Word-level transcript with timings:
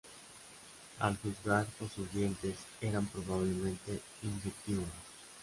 Al 0.99 1.15
juzgar 1.17 1.67
por 1.77 1.87
sus 1.89 2.11
dientes, 2.11 2.57
eran 2.81 3.05
probablemente 3.05 4.01
insectívoros. 4.23 4.89